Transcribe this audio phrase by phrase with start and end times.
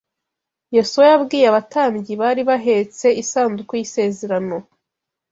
[0.75, 4.57] Yosuwa yabwiye abatambyi bari bahetse isanduku y’isezerano